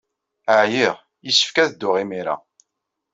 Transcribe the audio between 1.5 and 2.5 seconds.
ad dduɣ imir-a.